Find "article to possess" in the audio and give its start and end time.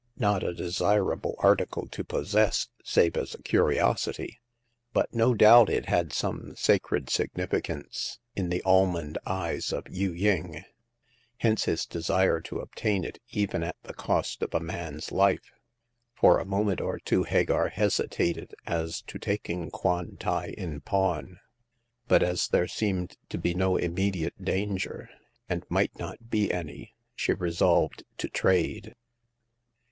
1.37-2.69